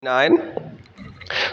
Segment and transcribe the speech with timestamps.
[0.00, 0.78] 9.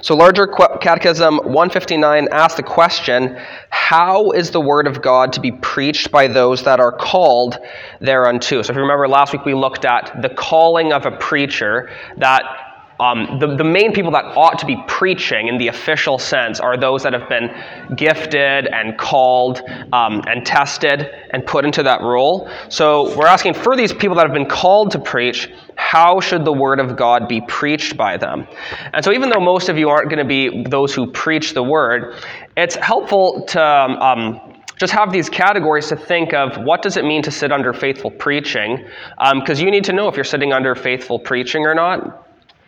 [0.03, 5.51] So, Larger Catechism 159 asks the question How is the Word of God to be
[5.51, 7.57] preached by those that are called
[8.01, 8.61] thereunto?
[8.61, 12.43] So, if you remember last week, we looked at the calling of a preacher, that
[12.99, 16.77] um, the, the main people that ought to be preaching in the official sense are
[16.77, 17.53] those that have been
[17.95, 19.61] gifted and called
[19.91, 22.49] um, and tested and put into that role.
[22.69, 26.53] So we're asking for these people that have been called to preach, how should the
[26.53, 28.47] word of God be preached by them?
[28.93, 31.63] And so even though most of you aren't going to be those who preach the
[31.63, 32.15] word,
[32.55, 33.61] it's helpful to.
[33.61, 37.71] Um, just have these categories to think of what does it mean to sit under
[37.71, 38.85] faithful preaching
[39.35, 42.24] because um, you need to know if you're sitting under faithful preaching or not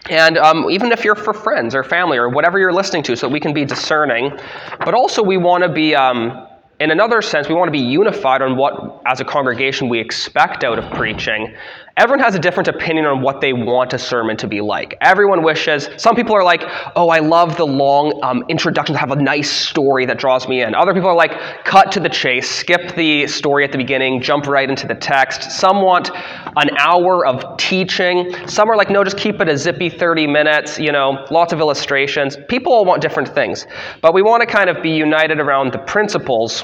[0.10, 3.28] and um, even if you're for friends or family or whatever you're listening to, so
[3.28, 4.32] we can be discerning.
[4.80, 6.48] But also, we want to be um,
[6.80, 10.64] in another sense, we want to be unified on what, as a congregation, we expect
[10.64, 11.56] out of preaching.
[11.98, 14.96] Everyone has a different opinion on what they want a sermon to be like.
[15.02, 16.62] Everyone wishes, some people are like,
[16.96, 20.62] oh, I love the long um, introduction to have a nice story that draws me
[20.62, 20.76] in.
[20.76, 21.32] Other people are like,
[21.66, 25.52] cut to the chase, skip the story at the beginning, jump right into the text.
[25.52, 26.12] Some want
[26.56, 28.32] an hour of teaching.
[28.48, 31.60] Some are like, no, just keep it a zippy 30 minutes, you know, lots of
[31.60, 32.38] illustrations.
[32.48, 33.66] People all want different things.
[34.04, 36.64] But we want to kind of be united around the principles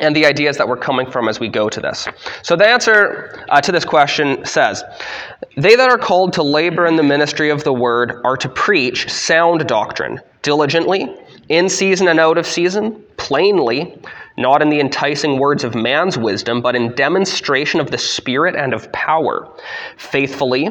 [0.00, 2.08] and the ideas that we're coming from as we go to this.
[2.42, 4.82] So, the answer uh, to this question says
[5.56, 9.10] They that are called to labor in the ministry of the word are to preach
[9.10, 11.14] sound doctrine diligently,
[11.48, 13.98] in season and out of season, plainly,
[14.36, 18.74] not in the enticing words of man's wisdom, but in demonstration of the Spirit and
[18.74, 19.48] of power,
[19.96, 20.68] faithfully,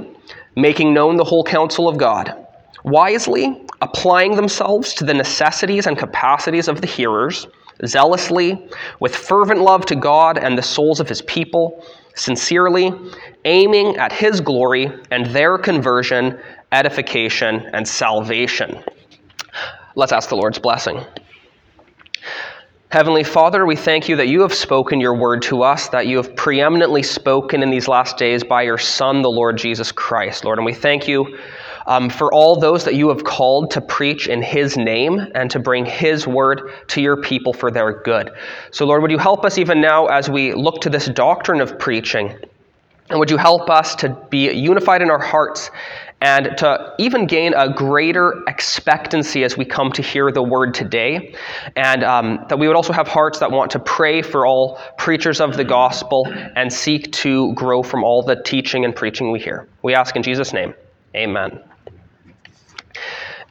[0.56, 2.46] making known the whole counsel of God,
[2.84, 7.48] wisely, applying themselves to the necessities and capacities of the hearers
[7.86, 8.68] zealously,
[9.00, 11.86] with fervent love to God and the souls of his people,
[12.16, 12.92] sincerely,
[13.46, 16.40] aiming at his glory and their conversion,
[16.72, 18.84] edification, and salvation.
[19.96, 21.04] Let's ask the Lord's blessing.
[22.90, 26.18] Heavenly Father, we thank you that you have spoken your word to us, that you
[26.18, 30.60] have preeminently spoken in these last days by your Son, the Lord Jesus Christ, Lord.
[30.60, 31.40] And we thank you
[31.86, 35.60] um, for all those that you have called to preach in His name and to
[35.60, 38.32] bring His word to your people for their good.
[38.72, 41.78] So, Lord, would you help us even now as we look to this doctrine of
[41.80, 42.36] preaching?
[43.10, 45.70] And would you help us to be unified in our hearts
[46.24, 51.36] and to even gain a greater expectancy as we come to hear the word today.
[51.76, 55.42] And um, that we would also have hearts that want to pray for all preachers
[55.42, 59.68] of the gospel and seek to grow from all the teaching and preaching we hear.
[59.82, 60.74] We ask in Jesus' name.
[61.14, 61.60] Amen.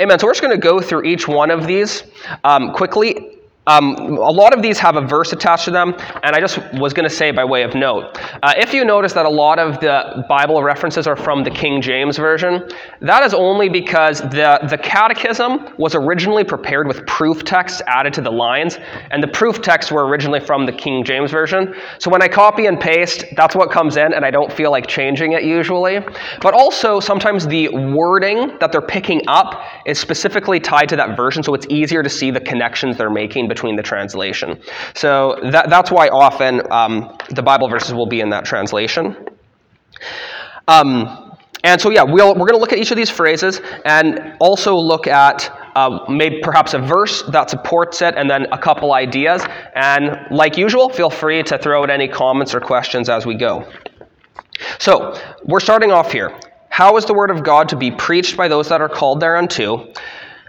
[0.00, 0.18] Amen.
[0.18, 2.04] So we're just going to go through each one of these
[2.44, 3.38] um, quickly.
[3.68, 6.92] Um, a lot of these have a verse attached to them, and I just was
[6.92, 8.18] going to say by way of note.
[8.42, 11.80] Uh, if you notice that a lot of the Bible references are from the King
[11.80, 12.68] James Version,
[13.02, 18.20] that is only because the, the catechism was originally prepared with proof texts added to
[18.20, 18.78] the lines,
[19.12, 21.72] and the proof texts were originally from the King James Version.
[22.00, 24.88] So when I copy and paste, that's what comes in, and I don't feel like
[24.88, 26.00] changing it usually.
[26.40, 31.44] But also, sometimes the wording that they're picking up is specifically tied to that version,
[31.44, 34.48] so it's easier to see the connections they're making between the translation.
[34.94, 35.12] So
[35.54, 36.94] that, that's why often um,
[37.38, 39.04] the Bible verses will be in that translation.
[40.68, 41.32] Um,
[41.64, 44.36] and so, yeah, we we are going to look at each of these phrases and
[44.40, 45.38] also look at
[45.76, 49.44] uh, maybe perhaps a verse that supports it and then a couple ideas.
[49.76, 53.64] And like usual, feel free to throw out any comments or questions as we go.
[54.78, 55.14] So,
[55.44, 56.30] we're starting off here.
[56.68, 59.92] How is the word of God to be preached by those that are called thereunto?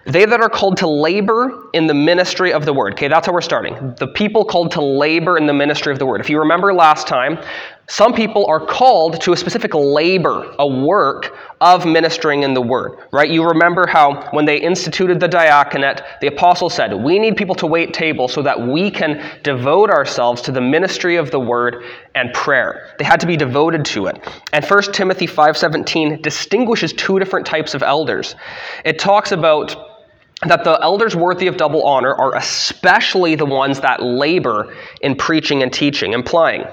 [0.06, 2.94] They that are called to labor in the ministry of the word.
[2.94, 3.96] Okay, that's how we're starting.
[3.98, 6.20] The people called to labor in the ministry of the word.
[6.20, 7.40] If you remember last time,
[7.88, 12.98] some people are called to a specific labor, a work of ministering in the word,
[13.12, 13.30] right?
[13.30, 17.68] You remember how when they instituted the diaconate, the apostle said, We need people to
[17.68, 21.84] wait tables so that we can devote ourselves to the ministry of the word
[22.16, 22.94] and prayer.
[23.00, 24.18] They had to be devoted to it.
[24.52, 28.36] And 1 Timothy 5:17 distinguishes two different types of elders.
[28.86, 29.93] It talks about
[30.48, 35.64] that the elders worthy of double honor are especially the ones that labor in preaching
[35.64, 36.66] and teaching, implying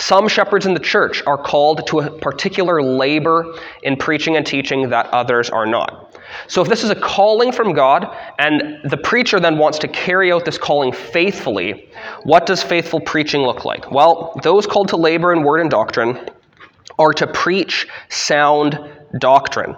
[0.00, 4.88] some shepherds in the church are called to a particular labor in preaching and teaching
[4.88, 6.18] that others are not.
[6.46, 10.32] So, if this is a calling from God and the preacher then wants to carry
[10.32, 11.90] out this calling faithfully,
[12.22, 13.90] what does faithful preaching look like?
[13.90, 16.30] Well, those called to labor in word and doctrine
[16.98, 18.78] are to preach sound
[19.18, 19.76] doctrine.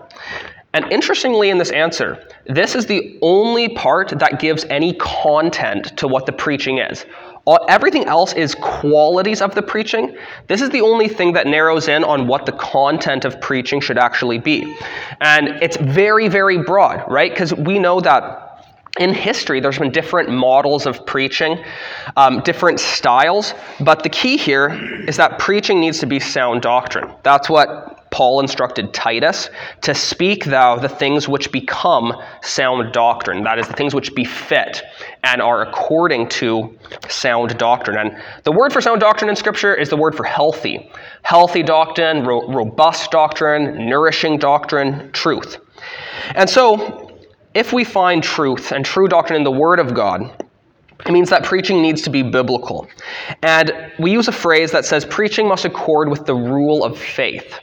[0.75, 6.09] And interestingly, in this answer, this is the only part that gives any content to
[6.09, 7.05] what the preaching is.
[7.45, 10.17] All, everything else is qualities of the preaching.
[10.47, 13.99] This is the only thing that narrows in on what the content of preaching should
[13.99, 14.77] actually be.
[15.21, 17.33] And it's very, very broad, right?
[17.33, 18.52] Because we know that
[18.99, 21.63] in history, there's been different models of preaching,
[22.17, 24.69] um, different styles, but the key here
[25.09, 27.11] is that preaching needs to be sound doctrine.
[27.23, 29.49] That's what Paul instructed Titus
[29.81, 32.13] to speak thou the things which become
[32.43, 33.43] sound doctrine.
[33.45, 34.83] That is, the things which befit
[35.25, 36.79] and are according to
[37.09, 37.97] sound doctrine.
[37.97, 40.91] And the word for sound doctrine in Scripture is the word for healthy.
[41.23, 45.57] Healthy doctrine, ro- robust doctrine, nourishing doctrine, truth.
[46.35, 47.02] And so,
[47.55, 50.45] if we find truth and true doctrine in the Word of God,
[51.05, 52.89] it means that preaching needs to be biblical.
[53.43, 57.59] And we use a phrase that says preaching must accord with the rule of faith.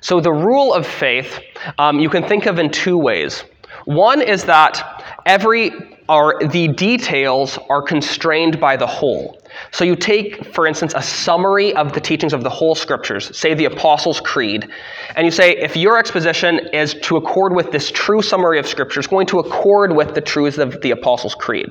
[0.00, 1.40] So, the rule of faith
[1.78, 3.44] um, you can think of in two ways.
[3.84, 5.72] One is that every
[6.08, 9.40] or the details are constrained by the whole.
[9.70, 13.54] So you take, for instance, a summary of the teachings of the whole scriptures, say
[13.54, 14.68] the Apostles' Creed,
[15.16, 19.00] and you say, if your exposition is to accord with this true summary of scripture,
[19.00, 21.70] it's going to accord with the truths of the Apostles' Creed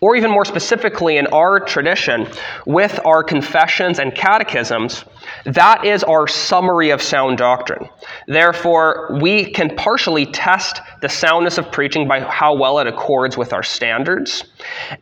[0.00, 2.26] or even more specifically in our tradition,
[2.66, 5.04] with our confessions and catechisms,
[5.44, 7.88] that is our summary of sound doctrine.
[8.26, 13.52] Therefore, we can partially test the soundness of preaching by how well it accords with
[13.52, 14.44] our standards.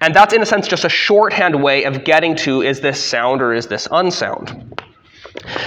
[0.00, 3.42] And that's, in a sense, just a shorthand way of getting to is this sound
[3.42, 4.80] or is this unsound?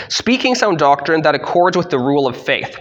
[0.09, 2.77] Speaking sound doctrine that accords with the rule of faith.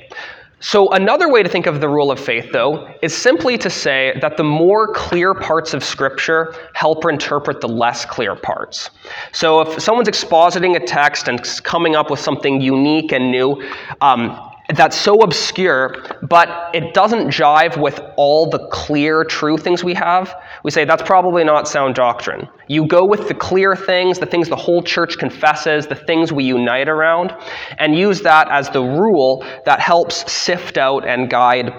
[0.67, 4.19] So, another way to think of the rule of faith, though, is simply to say
[4.21, 8.91] that the more clear parts of Scripture help interpret the less clear parts.
[9.31, 13.63] So, if someone's expositing a text and coming up with something unique and new,
[14.01, 19.95] um, that's so obscure, but it doesn't jive with all the clear, true things we
[19.95, 20.35] have,
[20.65, 22.49] we say that's probably not sound doctrine.
[22.67, 26.45] You go with the clear things, the things the whole church confesses, the things we
[26.45, 27.33] unite around,
[27.79, 31.73] and use that as the rule that helps sift out and guide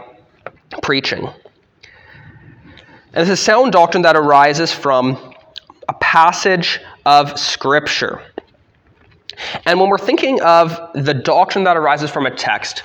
[0.81, 1.27] preaching.
[3.13, 5.33] And this is sound doctrine that arises from
[5.89, 8.21] a passage of Scripture.
[9.65, 12.83] And when we're thinking of the doctrine that arises from a text,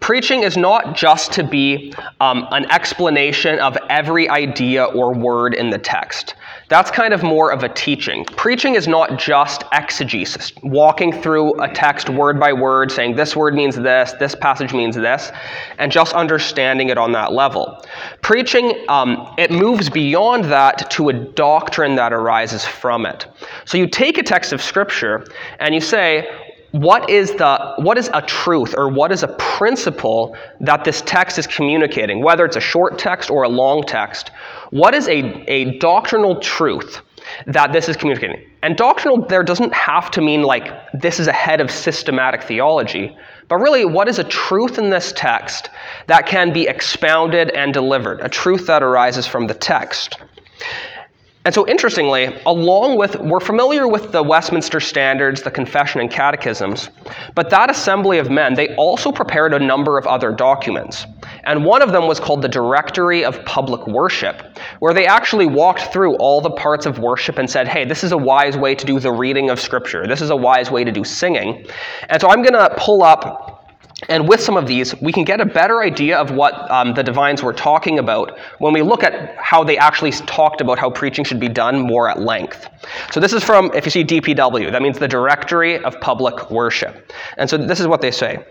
[0.00, 5.70] preaching is not just to be um, an explanation of every idea or word in
[5.70, 6.34] the text.
[6.74, 8.24] That's kind of more of a teaching.
[8.24, 13.54] Preaching is not just exegesis, walking through a text word by word, saying this word
[13.54, 15.30] means this, this passage means this,
[15.78, 17.80] and just understanding it on that level.
[18.22, 23.28] Preaching, um, it moves beyond that to a doctrine that arises from it.
[23.66, 25.24] So you take a text of Scripture
[25.60, 26.28] and you say,
[26.74, 31.38] what is the what is a truth or what is a principle that this text
[31.38, 34.32] is communicating whether it's a short text or a long text?
[34.70, 37.00] What is a, a doctrinal truth
[37.46, 38.44] that this is communicating?
[38.64, 43.16] And doctrinal there doesn't have to mean like this is ahead of systematic theology
[43.46, 45.70] but really what is a truth in this text
[46.08, 48.20] that can be expounded and delivered?
[48.20, 50.18] A truth that arises from the text
[51.44, 56.88] and so, interestingly, along with, we're familiar with the Westminster Standards, the Confession, and Catechisms,
[57.34, 61.04] but that assembly of men, they also prepared a number of other documents.
[61.42, 65.92] And one of them was called the Directory of Public Worship, where they actually walked
[65.92, 68.86] through all the parts of worship and said, hey, this is a wise way to
[68.86, 71.66] do the reading of Scripture, this is a wise way to do singing.
[72.08, 73.53] And so, I'm going to pull up
[74.08, 77.02] and with some of these, we can get a better idea of what um, the
[77.02, 81.24] divines were talking about when we look at how they actually talked about how preaching
[81.24, 82.68] should be done more at length.
[83.12, 87.12] So, this is from, if you see DPW, that means the Directory of Public Worship.
[87.38, 88.44] And so, this is what they say.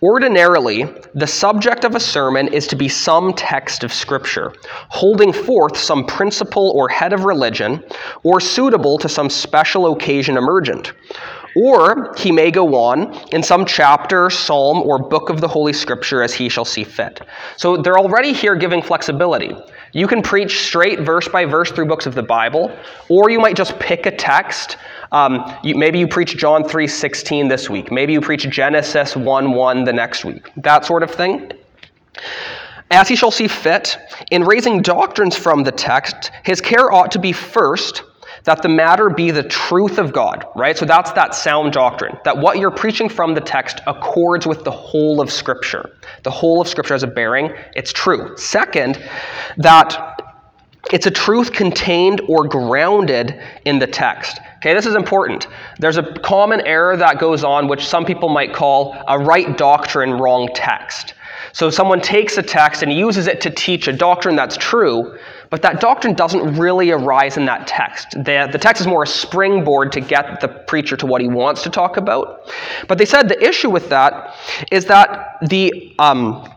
[0.00, 4.52] Ordinarily, the subject of a sermon is to be some text of Scripture,
[4.90, 7.82] holding forth some principle or head of religion,
[8.22, 10.92] or suitable to some special occasion emergent.
[11.56, 16.22] Or he may go on in some chapter, psalm, or book of the Holy Scripture
[16.22, 17.20] as he shall see fit.
[17.56, 19.56] So they're already here giving flexibility.
[19.92, 22.70] You can preach straight verse by verse through books of the Bible,
[23.08, 24.76] or you might just pick a text.
[25.12, 27.90] Um, you, maybe you preach John 3:16 this week.
[27.90, 30.50] Maybe you preach Genesis 1:1 the next week.
[30.58, 31.52] That sort of thing.
[32.90, 33.98] As he shall see fit,
[34.30, 38.02] in raising doctrines from the text, his care ought to be first
[38.48, 40.76] that the matter be the truth of God, right?
[40.76, 44.70] So that's that sound doctrine, that what you're preaching from the text accords with the
[44.70, 45.90] whole of Scripture.
[46.22, 48.34] The whole of Scripture has a bearing, it's true.
[48.38, 49.06] Second,
[49.58, 50.22] that
[50.90, 54.40] it's a truth contained or grounded in the text.
[54.56, 55.46] Okay, this is important.
[55.78, 60.12] There's a common error that goes on, which some people might call a right doctrine,
[60.12, 61.12] wrong text.
[61.52, 65.18] So someone takes a text and uses it to teach a doctrine that's true,
[65.50, 68.10] but that doctrine doesn't really arise in that text.
[68.12, 71.62] The, the text is more a springboard to get the preacher to what he wants
[71.62, 72.50] to talk about.
[72.86, 74.36] But they said the issue with that
[74.70, 75.94] is that the.
[75.98, 76.48] Um,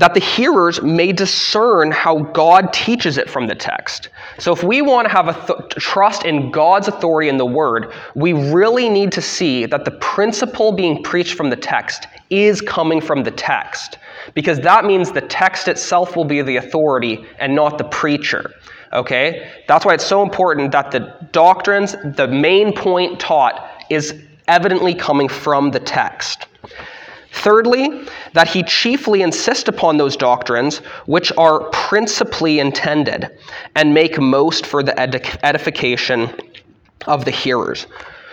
[0.00, 4.08] that the hearers may discern how God teaches it from the text.
[4.38, 7.92] So, if we want to have a th- trust in God's authority in the Word,
[8.14, 13.02] we really need to see that the principle being preached from the text is coming
[13.02, 13.98] from the text,
[14.32, 18.50] because that means the text itself will be the authority and not the preacher.
[18.94, 19.50] Okay?
[19.68, 24.14] That's why it's so important that the doctrines, the main point taught, is
[24.48, 26.46] evidently coming from the text.
[27.32, 33.30] Thirdly, that he chiefly insists upon those doctrines which are principally intended
[33.76, 34.98] and make most for the
[35.44, 36.34] edification
[37.06, 37.86] of the hearers.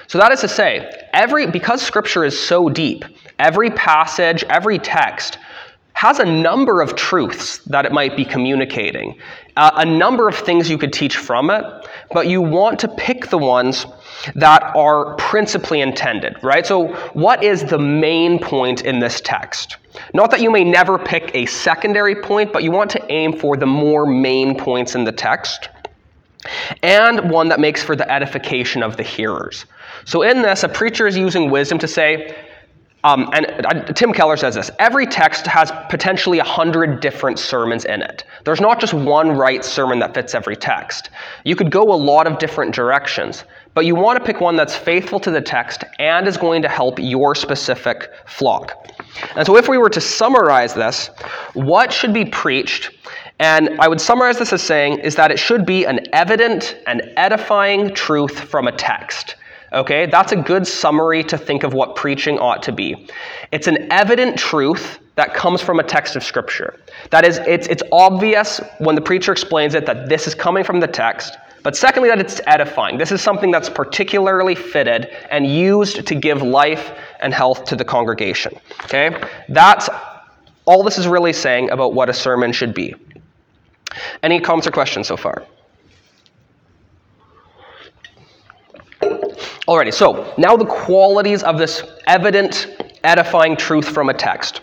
[0.07, 3.05] So that is to say, every because scripture is so deep,
[3.39, 5.37] every passage, every text
[5.97, 9.17] has a number of truths that it might be communicating,
[9.55, 11.65] uh, a number of things you could teach from it,
[12.11, 13.87] but you want to pick the ones
[14.35, 16.67] that are principally intended, right?
[16.67, 19.77] So, what is the main point in this text?
[20.13, 23.57] Not that you may never pick a secondary point, but you want to aim for
[23.57, 25.69] the more main points in the text,
[26.83, 29.65] and one that makes for the edification of the hearers.
[30.05, 32.35] So, in this, a preacher is using wisdom to say,
[33.07, 37.85] um, and uh, Tim Keller says this every text has potentially a hundred different sermons
[37.85, 38.25] in it.
[38.43, 41.09] There's not just one right sermon that fits every text.
[41.45, 44.75] You could go a lot of different directions, but you want to pick one that's
[44.75, 48.91] faithful to the text and is going to help your specific flock.
[49.37, 51.09] And so, if we were to summarize this,
[51.53, 52.91] what should be preached?
[53.39, 57.01] And I would summarize this as saying is that it should be an evident and
[57.15, 59.35] edifying truth from a text.
[59.77, 63.07] Okay, that's a good summary to think of what preaching ought to be.
[63.51, 66.79] It's an evident truth that comes from a text of Scripture.
[67.11, 70.79] That is, it's, it's obvious when the preacher explains it that this is coming from
[70.79, 72.97] the text, but secondly, that it's edifying.
[72.97, 77.85] This is something that's particularly fitted and used to give life and health to the
[77.85, 78.59] congregation.
[78.85, 79.89] Okay, that's
[80.65, 82.95] all this is really saying about what a sermon should be.
[84.23, 85.45] Any comments or questions so far?
[89.67, 92.67] Alrighty, so now the qualities of this evident,
[93.03, 94.61] edifying truth from a text.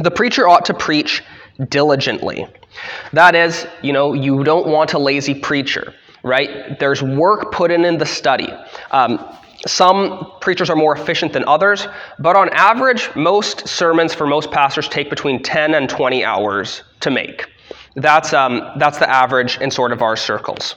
[0.00, 1.24] The preacher ought to preach
[1.68, 2.46] diligently.
[3.12, 5.92] That is, you know, you don't want a lazy preacher,
[6.22, 6.78] right?
[6.78, 8.48] There's work put in in the study.
[8.92, 9.18] Um,
[9.66, 11.88] some preachers are more efficient than others,
[12.20, 17.10] but on average, most sermons for most pastors take between 10 and 20 hours to
[17.10, 17.46] make.
[17.96, 20.76] That's, um, that's the average in sort of our circles.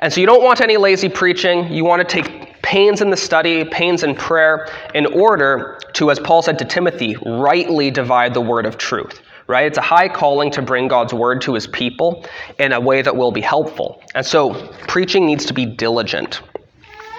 [0.00, 1.72] And so you don't want any lazy preaching.
[1.72, 6.20] You want to take pains in the study, pains in prayer, in order to, as
[6.20, 9.20] Paul said to Timothy, rightly divide the word of truth.
[9.48, 9.66] Right?
[9.66, 12.26] It's a high calling to bring God's word to his people
[12.58, 14.02] in a way that will be helpful.
[14.14, 14.52] And so
[14.88, 16.42] preaching needs to be diligent.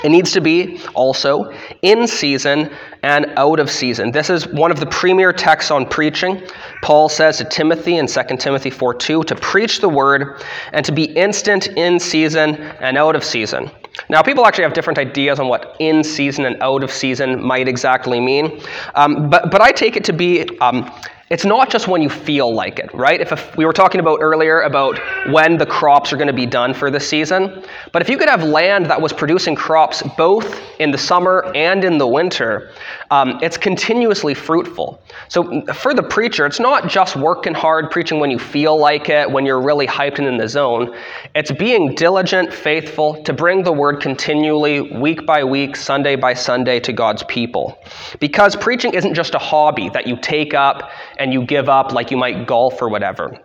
[0.04, 2.72] It needs to be also in season
[3.04, 4.12] and out of season.
[4.12, 6.42] This is one of the premier texts on preaching.
[6.82, 10.42] Paul says to Timothy in 2 Timothy 4 2 to preach the word
[10.74, 13.70] and to be instant in season and out of season.
[14.10, 17.68] Now, people actually have different ideas on what in season and out of season might
[17.68, 18.62] exactly mean,
[18.96, 20.90] um, but, but I take it to be um,
[21.30, 23.22] it's not just when you feel like it, right?
[23.22, 26.74] If, we were talking about earlier about when the crops are going to be done
[26.74, 30.90] for the season, but if you could have land that was producing crops both in
[30.90, 32.72] the summer and in the winter,
[33.12, 35.02] um, it's continuously fruitful.
[35.28, 39.30] So for the preacher, it's not just working hard, preaching when you feel like it,
[39.30, 40.96] when you're really hyped and in the zone.
[41.36, 46.80] It's being diligent, faithful to bring the word continually, week by week, Sunday by Sunday
[46.80, 47.78] to God's people.
[48.20, 52.10] Because preaching isn't just a hobby that you take up and you give up like
[52.10, 53.38] you might golf or whatever.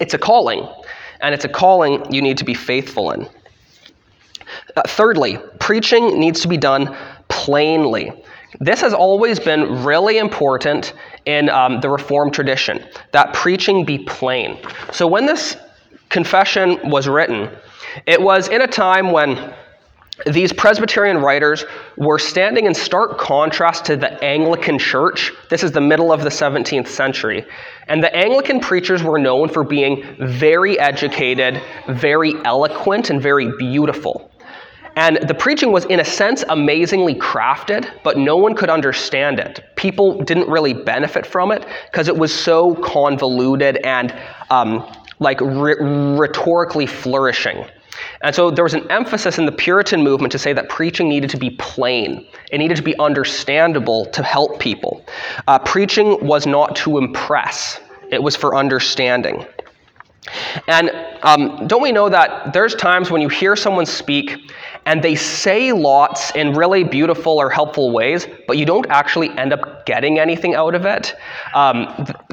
[0.00, 0.66] It's a calling,
[1.20, 3.28] and it's a calling you need to be faithful in.
[4.76, 6.96] Uh, thirdly, preaching needs to be done
[7.28, 8.10] plainly.
[8.58, 10.94] This has always been really important
[11.26, 14.58] in um, the Reformed tradition that preaching be plain.
[14.92, 15.56] So when this
[16.08, 17.50] confession was written,
[18.06, 19.54] it was in a time when
[20.26, 21.64] these Presbyterian writers
[21.96, 25.32] were standing in stark contrast to the Anglican Church.
[25.48, 27.44] This is the middle of the 17th century.
[27.88, 34.30] And the Anglican preachers were known for being very educated, very eloquent, and very beautiful.
[34.96, 39.64] And the preaching was, in a sense, amazingly crafted, but no one could understand it.
[39.76, 44.14] People didn't really benefit from it because it was so convoluted and
[44.50, 44.84] um,
[45.20, 47.64] like rhetorically flourishing.
[48.22, 51.30] And so there was an emphasis in the Puritan movement to say that preaching needed
[51.30, 52.26] to be plain.
[52.50, 55.04] It needed to be understandable to help people.
[55.46, 57.80] Uh, preaching was not to impress,
[58.10, 59.46] it was for understanding.
[60.68, 60.90] And
[61.22, 64.36] um, don't we know that there's times when you hear someone speak
[64.86, 69.52] and they say lots in really beautiful or helpful ways, but you don't actually end
[69.52, 71.16] up getting anything out of it?
[71.52, 71.76] Um,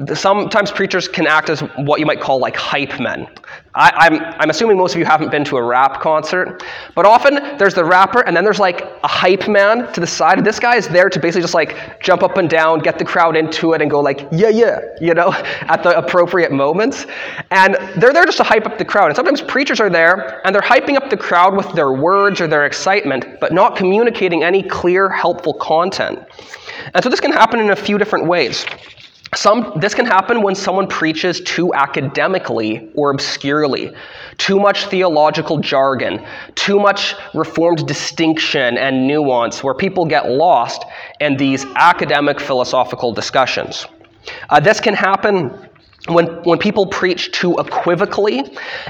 [0.05, 3.27] th- sometimes preachers can act as what you might call like hype men.
[3.73, 7.05] I, am I'm, I'm assuming most of you haven't been to a rap concert, but
[7.05, 10.43] often there's the rapper and then there's like a hype man to the side.
[10.43, 13.35] This guy is there to basically just like jump up and down, get the crowd
[13.35, 15.31] into it, and go like, yeah, yeah, you know,
[15.73, 17.07] at the appropriate moments.
[17.49, 19.07] And they're there just to hype up the crowd.
[19.07, 22.47] And sometimes preachers are there and they're hyping up the crowd with their words or
[22.47, 26.19] their excitement, but not communicating any clear, helpful content.
[26.93, 28.65] And so this can happen in a few different ways.
[29.35, 33.91] Some, this can happen when someone preaches too academically or obscurely,
[34.37, 36.25] too much theological jargon,
[36.55, 40.85] too much reformed distinction and nuance, where people get lost
[41.19, 43.85] in these academic philosophical discussions.
[44.49, 45.66] Uh, this can happen
[46.07, 48.43] when, when people preach too equivocally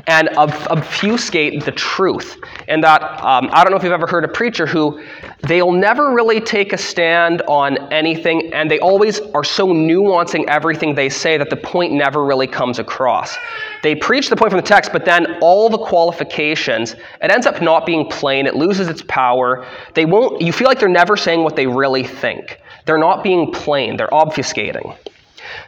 [0.07, 2.37] and obfuscate the truth.
[2.67, 5.01] And that, um, I don't know if you've ever heard a preacher who
[5.47, 10.93] they'll never really take a stand on anything, and they always are so nuancing everything
[10.93, 13.35] they say that the point never really comes across.
[13.83, 17.61] They preach the point from the text, but then all the qualifications, it ends up
[17.61, 19.65] not being plain, it loses its power.
[19.93, 22.59] They won't, you feel like they're never saying what they really think.
[22.85, 24.95] They're not being plain, they're obfuscating.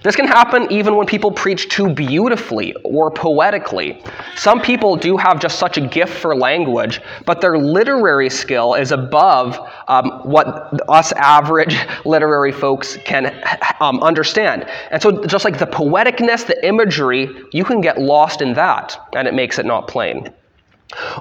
[0.03, 4.01] This can happen even when people preach too beautifully or poetically.
[4.35, 8.91] Some people do have just such a gift for language, but their literary skill is
[8.91, 13.43] above um, what us average literary folks can
[13.79, 14.65] um, understand.
[14.91, 19.27] And so, just like the poeticness, the imagery, you can get lost in that, and
[19.27, 20.29] it makes it not plain.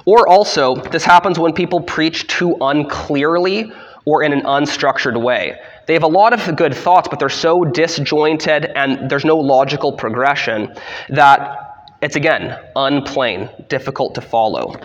[0.05, 3.71] Or also, this happens when people preach too unclearly
[4.05, 5.59] or in an unstructured way.
[5.89, 9.91] They have a lot of good thoughts, but they're so disjointed and there's no logical
[9.91, 10.75] progression
[11.09, 14.75] that it's again unplain, difficult to follow.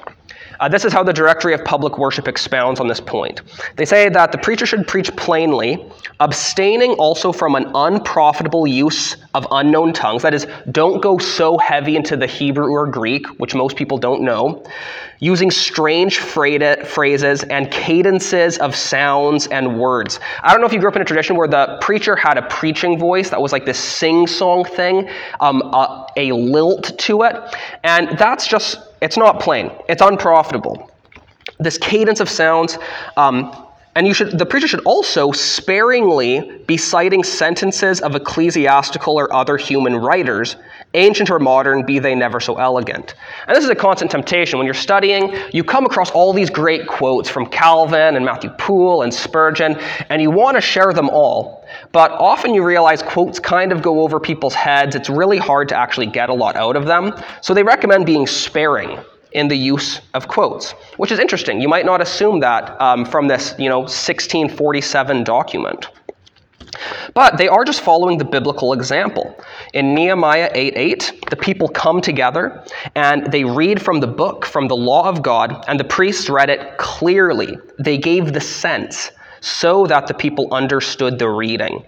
[0.64, 3.42] Uh, this is how the Directory of Public Worship expounds on this point.
[3.76, 5.84] They say that the preacher should preach plainly,
[6.20, 10.22] abstaining also from an unprofitable use of unknown tongues.
[10.22, 14.22] That is, don't go so heavy into the Hebrew or Greek, which most people don't
[14.22, 14.64] know,
[15.18, 20.18] using strange phrases and cadences of sounds and words.
[20.42, 22.42] I don't know if you grew up in a tradition where the preacher had a
[22.48, 27.36] preaching voice that was like this sing song thing, um, a, a lilt to it,
[27.82, 30.90] and that's just it's not plain, it's unprofitable.
[31.60, 32.78] This cadence of sounds,
[33.18, 33.63] um,
[33.96, 39.56] and you should, the preacher should also sparingly be citing sentences of ecclesiastical or other
[39.56, 40.56] human writers,
[40.94, 43.14] ancient or modern, be they never so elegant.
[43.46, 44.58] And this is a constant temptation.
[44.58, 49.02] When you're studying, you come across all these great quotes from Calvin and Matthew Poole
[49.02, 49.76] and Spurgeon,
[50.10, 51.64] and you want to share them all.
[51.92, 54.96] But often you realize quotes kind of go over people's heads.
[54.96, 57.14] It's really hard to actually get a lot out of them.
[57.42, 58.98] So they recommend being sparing
[59.34, 61.60] in the use of quotes, which is interesting.
[61.60, 65.88] You might not assume that um, from this, you know, 1647 document.
[67.12, 69.38] But they are just following the biblical example.
[69.72, 74.66] In Nehemiah 8 8, the people come together and they read from the book, from
[74.66, 77.56] the law of God, and the priests read it clearly.
[77.78, 81.84] They gave the sense so that the people understood the reading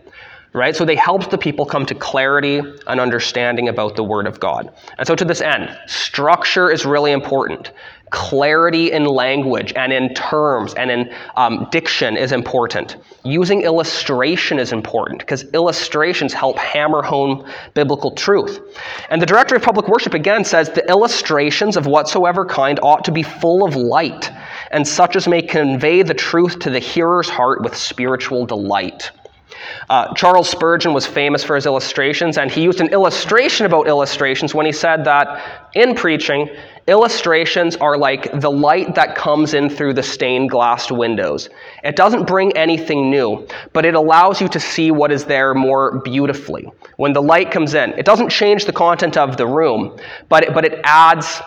[0.53, 0.75] right?
[0.75, 4.73] So they helped the people come to clarity and understanding about the Word of God.
[4.99, 7.73] And so, to this end, structure is really important.
[8.11, 12.97] Clarity in language and in terms and in um, diction is important.
[13.25, 18.61] Using illustration is important because illustrations help hammer home biblical truth.
[19.11, 23.13] And the Directory of Public Worship again says the illustrations of whatsoever kind ought to
[23.13, 24.31] be full of light
[24.71, 29.11] and such as may convey the truth to the hearer's heart with spiritual delight.
[29.88, 34.55] Uh, Charles Spurgeon was famous for his illustrations, and he used an illustration about illustrations
[34.55, 36.49] when he said that in preaching,
[36.87, 41.49] illustrations are like the light that comes in through the stained glass windows.
[41.83, 46.01] It doesn't bring anything new, but it allows you to see what is there more
[46.01, 46.71] beautifully.
[46.97, 50.55] When the light comes in, it doesn't change the content of the room, but it,
[50.55, 51.40] but it adds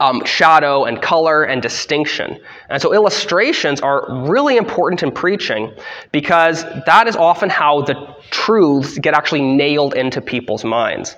[0.00, 2.38] um, shadow and color and distinction.
[2.68, 5.72] And so illustrations are really important in preaching
[6.12, 11.16] because that is often how the truths get actually nailed into people's minds.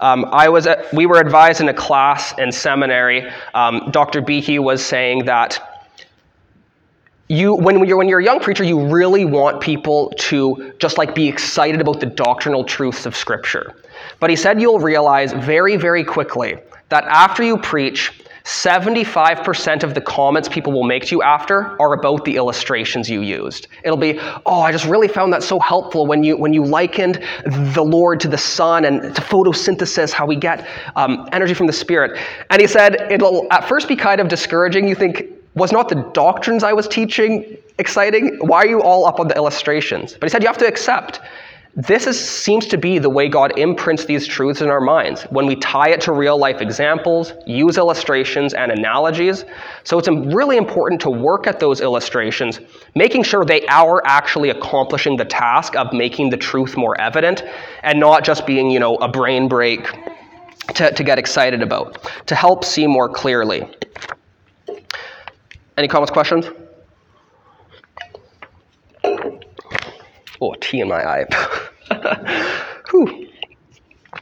[0.00, 3.30] Um, I was at, we were advised in a class in seminary.
[3.54, 4.20] Um, Dr.
[4.20, 5.60] Beeke was saying that
[7.28, 11.14] you, when you're when you're a young preacher, you really want people to just like
[11.14, 13.74] be excited about the doctrinal truths of Scripture.
[14.20, 16.58] But he said you'll realize very, very quickly
[16.94, 18.12] that after you preach,
[18.44, 23.20] 75% of the comments people will make to you after are about the illustrations you
[23.20, 23.66] used.
[23.82, 27.20] It'll be, oh, I just really found that so helpful when you, when you likened
[27.46, 31.72] the Lord to the sun and to photosynthesis, how we get um, energy from the
[31.72, 32.20] Spirit.
[32.50, 34.86] And he said, it'll at first be kind of discouraging.
[34.86, 38.38] You think, was not the doctrines I was teaching exciting?
[38.40, 40.14] Why are you all up on the illustrations?
[40.14, 41.20] But he said, you have to accept
[41.76, 45.46] this is, seems to be the way God imprints these truths in our minds when
[45.46, 49.44] we tie it to real life examples, use illustrations and analogies.
[49.82, 52.60] So it's really important to work at those illustrations,
[52.94, 57.42] making sure they are actually accomplishing the task of making the truth more evident
[57.82, 59.90] and not just being, you know, a brain break
[60.74, 63.68] to, to get excited about, to help see more clearly.
[65.76, 66.46] Any comments, questions?
[70.40, 71.24] Oh, tea in my eye.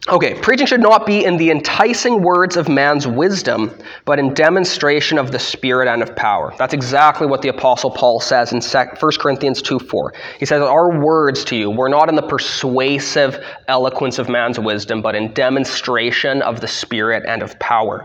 [0.09, 3.71] Okay, preaching should not be in the enticing words of man's wisdom,
[4.05, 6.53] but in demonstration of the Spirit and of power.
[6.59, 10.13] That's exactly what the Apostle Paul says in 1 Corinthians 2 4.
[10.41, 15.03] He says, Our words to you were not in the persuasive eloquence of man's wisdom,
[15.03, 18.05] but in demonstration of the Spirit and of power.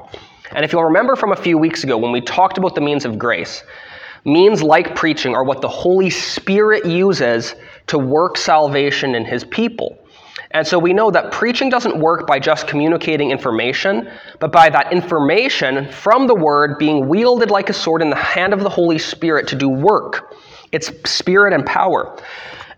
[0.51, 3.05] And if you'll remember from a few weeks ago when we talked about the means
[3.05, 3.63] of grace,
[4.23, 7.55] means like preaching are what the Holy Spirit uses
[7.87, 9.97] to work salvation in his people.
[10.51, 14.93] And so we know that preaching doesn't work by just communicating information, but by that
[14.93, 18.97] information from the word being wielded like a sword in the hand of the Holy
[18.97, 20.33] Spirit to do work.
[20.71, 22.17] It's spirit and power.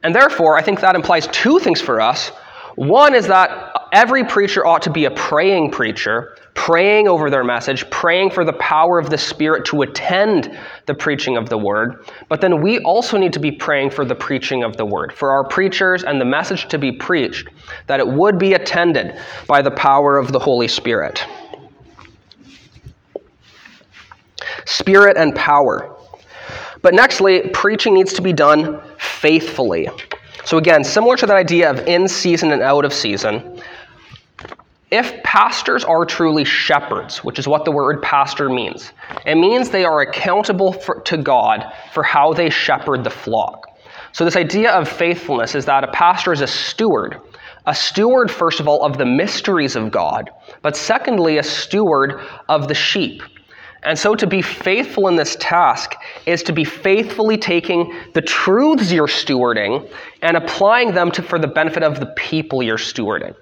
[0.02, 2.30] And therefore, I think that implies two things for us.
[2.76, 7.90] One is that every preacher ought to be a praying preacher, praying over their message,
[7.90, 12.06] praying for the power of the Spirit to attend the preaching of the word.
[12.28, 15.32] But then we also need to be praying for the preaching of the word, for
[15.32, 17.48] our preachers and the message to be preached,
[17.88, 21.26] that it would be attended by the power of the Holy Spirit.
[24.66, 25.96] Spirit and power.
[26.82, 29.90] But nextly, preaching needs to be done faithfully.
[30.46, 33.62] So, again, similar to that idea of in season and out of season,
[34.92, 38.92] if pastors are truly shepherds, which is what the word pastor means,
[39.26, 43.68] it means they are accountable for, to God for how they shepherd the flock.
[44.12, 47.22] So, this idea of faithfulness is that a pastor is a steward.
[47.68, 50.32] A steward, first of all, of the mysteries of God,
[50.64, 53.22] but secondly, a steward of the sheep.
[53.84, 55.94] And so, to be faithful in this task
[56.26, 59.88] is to be faithfully taking the truths you're stewarding
[60.24, 63.36] and applying them to, for the benefit of the people you're stewarding.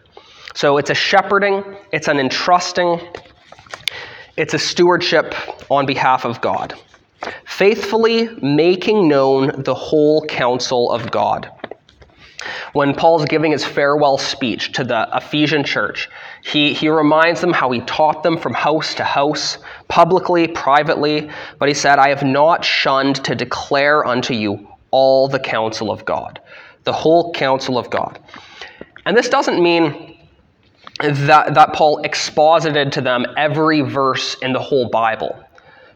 [0.57, 2.99] So it's a shepherding, it's an entrusting,
[4.37, 5.35] it's a stewardship
[5.69, 6.73] on behalf of God.
[7.45, 11.51] Faithfully making known the whole counsel of God.
[12.73, 16.09] When Paul's giving his farewell speech to the Ephesian church,
[16.43, 21.67] he, he reminds them how he taught them from house to house, publicly, privately, but
[21.67, 26.41] he said, I have not shunned to declare unto you all the counsel of God,
[26.83, 28.17] the whole counsel of God.
[29.05, 30.16] And this doesn't mean
[30.99, 35.43] that, that Paul exposited to them every verse in the whole Bible.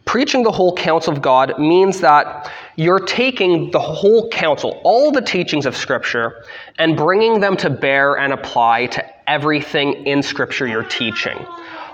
[0.06, 5.22] Preaching the whole counsel of God means that you're taking the whole counsel, all the
[5.22, 6.44] teachings of Scripture,
[6.80, 11.38] and bringing them to bear and apply to everything in Scripture you're teaching.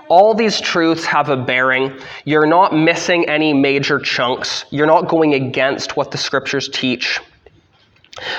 [0.08, 1.92] All these truths have a bearing.
[2.24, 4.64] You're not missing any major chunks.
[4.70, 7.20] You're not going against what the Scriptures teach.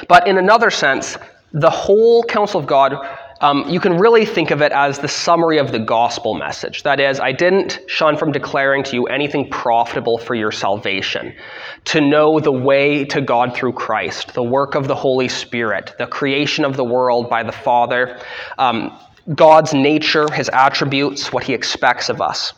[0.08, 1.15] But in another sense,
[1.53, 2.97] the whole counsel of God
[3.41, 6.84] um, you can really think of it as the summary of the gospel message.
[6.84, 11.34] That is, I didn't shun from declaring to you anything profitable for your salvation.
[11.86, 16.08] To know the way to God through Christ, the work of the Holy Spirit, the
[16.08, 18.19] creation of the world by the Father,
[18.58, 18.97] um,
[19.34, 22.54] God's nature, his attributes, what he expects of us.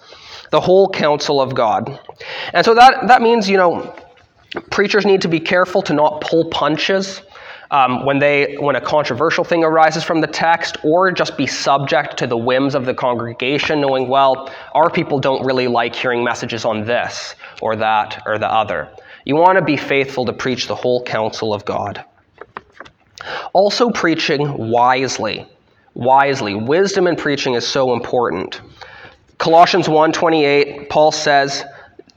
[0.49, 1.99] The whole counsel of God.
[2.53, 3.95] And so that, that means, you know,
[4.71, 7.21] preachers need to be careful to not pull punches
[7.71, 12.17] um, when, they, when a controversial thing arises from the text, or just be subject
[12.17, 16.65] to the whims of the congregation, knowing, well, our people don't really like hearing messages
[16.65, 18.89] on this or that or the other.
[19.25, 22.03] You want to be faithful to preach the whole counsel of God.
[23.53, 25.47] Also, preaching wisely.
[25.93, 26.55] Wisely.
[26.55, 28.61] Wisdom in preaching is so important.
[29.37, 31.63] Colossians 1:28, Paul says,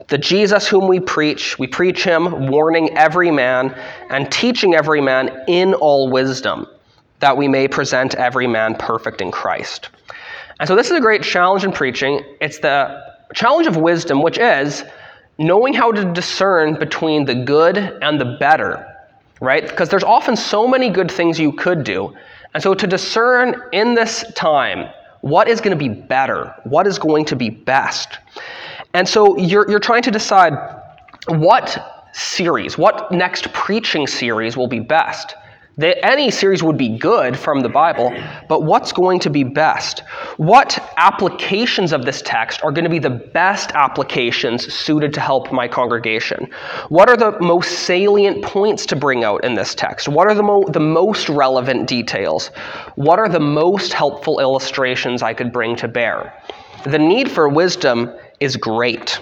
[0.07, 3.73] the Jesus whom we preach, we preach him, warning every man
[4.09, 6.67] and teaching every man in all wisdom,
[7.19, 9.89] that we may present every man perfect in Christ.
[10.59, 12.21] And so, this is a great challenge in preaching.
[12.39, 14.83] It's the challenge of wisdom, which is
[15.37, 18.85] knowing how to discern between the good and the better,
[19.41, 19.67] right?
[19.67, 22.15] Because there's often so many good things you could do.
[22.53, 24.89] And so, to discern in this time
[25.21, 28.19] what is going to be better, what is going to be best.
[28.95, 30.53] And so you're, you're trying to decide
[31.27, 35.35] what series, what next preaching series will be best.
[35.77, 38.13] Any series would be good from the Bible,
[38.47, 40.03] but what's going to be best?
[40.37, 45.51] What applications of this text are going to be the best applications suited to help
[45.51, 46.49] my congregation?
[46.87, 50.07] What are the most salient points to bring out in this text?
[50.07, 52.47] What are the, mo- the most relevant details?
[52.95, 56.33] What are the most helpful illustrations I could bring to bear?
[56.85, 59.19] The need for wisdom is great.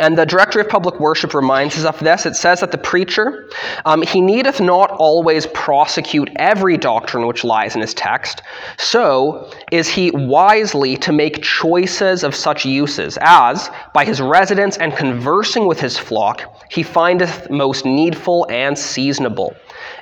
[0.00, 2.26] And the Directory of Public Worship reminds us of this.
[2.26, 3.48] It says that the preacher,
[3.84, 8.42] um, he needeth not always prosecute every doctrine which lies in his text,
[8.78, 14.96] so is he wisely to make choices of such uses, as, by his residence and
[14.96, 19.54] conversing with his flock, he findeth most needful and seasonable.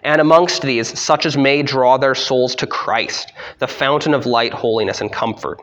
[0.03, 4.55] And amongst these, such as may draw their souls to Christ, the fountain of light,
[4.55, 5.61] holiness, and comfort.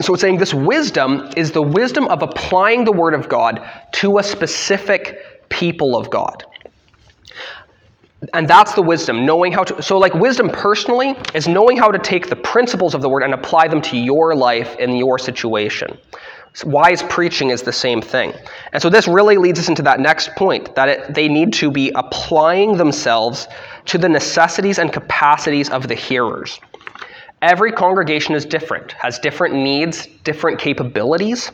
[0.00, 4.18] So it's saying this wisdom is the wisdom of applying the Word of God to
[4.18, 6.44] a specific people of God.
[8.32, 9.82] And that's the wisdom, knowing how to.
[9.82, 13.34] So, like, wisdom personally is knowing how to take the principles of the Word and
[13.34, 15.98] apply them to your life in your situation.
[16.64, 18.32] Wise preaching is the same thing.
[18.72, 21.70] And so, this really leads us into that next point that it, they need to
[21.70, 23.48] be applying themselves
[23.86, 26.58] to the necessities and capacities of the hearers.
[27.42, 31.52] Every congregation is different, has different needs, different capabilities.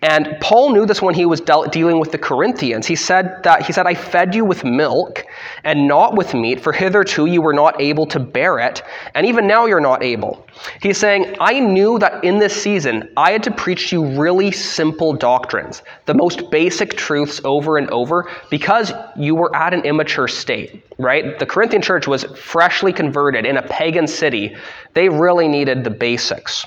[0.00, 2.86] And Paul knew this when he was de- dealing with the Corinthians.
[2.86, 5.26] He said that he said, "I fed you with milk
[5.64, 8.82] and not with meat, for hitherto you were not able to bear it,
[9.14, 10.46] and even now you're not able."
[10.80, 15.12] He's saying, "I knew that in this season I had to preach you really simple
[15.12, 20.70] doctrines, the most basic truths over and over because you were at an immature state."
[20.98, 21.38] right?
[21.38, 24.56] The Corinthian church was freshly converted in a pagan city.
[24.94, 26.66] They really needed the basics.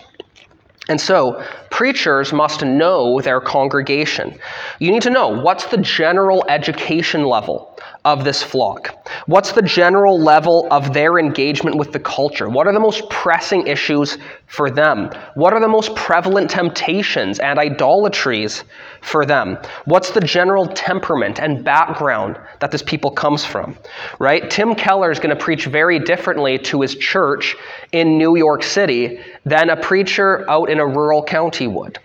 [0.89, 4.39] And so, preachers must know their congregation.
[4.79, 7.76] You need to know what's the general education level
[8.07, 9.05] of this flock?
[9.25, 12.47] What's the general level of their engagement with the culture?
[12.47, 15.09] What are the most pressing issues for them?
[15.35, 18.63] What are the most prevalent temptations and idolatries
[19.01, 19.57] for them?
[19.83, 23.77] What's the general temperament and background that this people comes from?
[24.19, 24.49] Right?
[24.49, 27.57] Tim Keller is going to preach very differently to his church
[27.91, 31.99] in New York City than a preacher out in a rural county would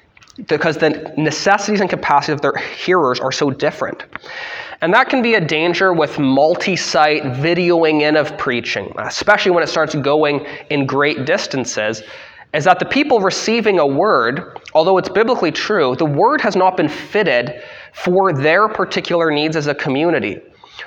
[0.48, 4.04] because the necessities and capacities of their hearers are so different.
[4.80, 9.62] And that can be a danger with multi site videoing in of preaching, especially when
[9.62, 12.02] it starts going in great distances,
[12.52, 16.76] is that the people receiving a word, although it's biblically true, the word has not
[16.76, 20.40] been fitted for their particular needs as a community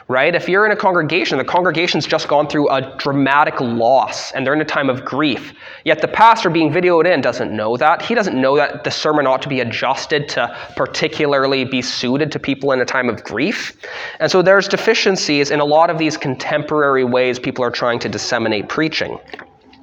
[0.08, 0.34] right?
[0.36, 4.54] If you're in a congregation, the congregation's just gone through a dramatic loss and they're
[4.54, 5.54] in a time of grief.
[5.84, 8.02] Yet the pastor being videoed in doesn't know that.
[8.02, 12.40] He doesn't know that the sermon ought to be adjusted to particularly be suited to
[12.40, 13.78] people in a time of grief.
[14.20, 18.10] And so there's deficiencies in a lot of these contemporary ways people are trying to
[18.10, 19.20] disseminate preaching.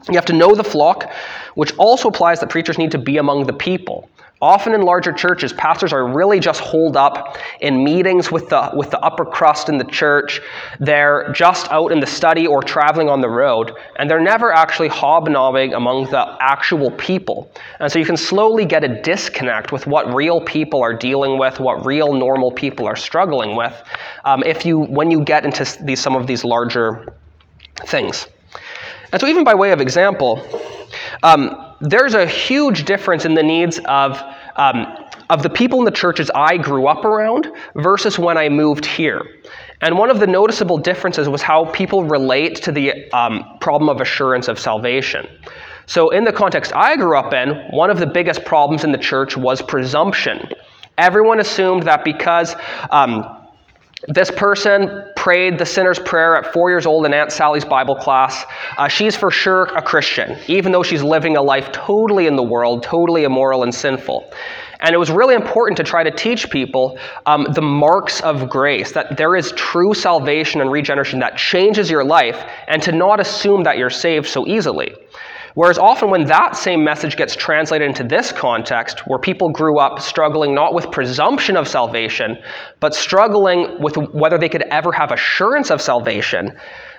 [0.09, 1.13] You have to know the flock,
[1.55, 4.09] which also applies that preachers need to be among the people.
[4.43, 8.91] Often in larger churches, pastors are really just holed up in meetings with the, with
[8.91, 10.41] the upper crust in the church.
[10.81, 14.89] They're just out in the study or traveling on the road, and they're never actually
[14.89, 17.53] hobnobbing among the actual people.
[17.79, 21.61] And so you can slowly get a disconnect with what real people are dealing with,
[21.61, 23.81] what real normal people are struggling with,
[24.25, 27.15] um, if you, when you get into these, some of these larger
[27.87, 28.27] things.
[29.13, 30.45] And so, even by way of example,
[31.23, 34.23] um, there's a huge difference in the needs of,
[34.57, 34.87] um,
[35.31, 39.23] of the people in the churches I grew up around versus when I moved here.
[39.81, 44.01] And one of the noticeable differences was how people relate to the um, problem of
[44.01, 45.27] assurance of salvation.
[45.87, 48.99] So, in the context I grew up in, one of the biggest problems in the
[48.99, 50.49] church was presumption.
[50.97, 52.55] Everyone assumed that because
[52.91, 53.42] um,
[54.09, 58.45] this person prayed the sinner's prayer at four years old in Aunt Sally's Bible class.
[58.77, 62.43] Uh, she's for sure a Christian, even though she's living a life totally in the
[62.43, 64.33] world, totally immoral and sinful.
[64.81, 68.91] And it was really important to try to teach people um, the marks of grace,
[68.93, 73.63] that there is true salvation and regeneration that changes your life, and to not assume
[73.63, 74.97] that you're saved so easily.
[75.55, 80.01] Whereas often when that same message gets translated into this context, where people grew up
[80.01, 82.39] struggling not with presumption of salvation,
[82.81, 86.57] but struggling with whether they could ever have assurance of salvation,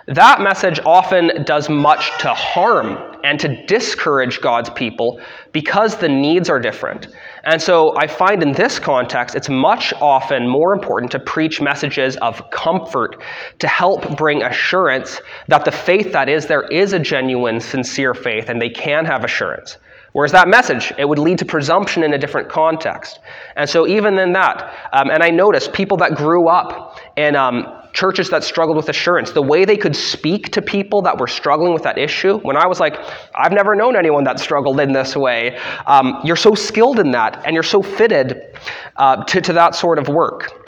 [0.08, 5.22] that message often does much to harm and to discourage God's people
[5.54, 7.08] because the needs are different.
[7.46, 12.18] And so I find in this context, it's much often more important to preach messages
[12.18, 13.22] of comfort
[13.60, 18.50] to help bring assurance that the faith that is there is a genuine, sincere faith
[18.50, 19.78] and they can have assurance.
[20.12, 23.20] Whereas that message, it would lead to presumption in a different context.
[23.56, 27.83] And so, even in that, um, and I noticed people that grew up in um,
[27.94, 31.74] churches that struggled with assurance, the way they could speak to people that were struggling
[31.74, 32.98] with that issue, when I was like,
[33.36, 37.42] I've never known anyone that struggled in this way, um, you're so skilled in that
[37.46, 38.58] and you're so fitted
[38.98, 40.60] uh, to, to that sort of work.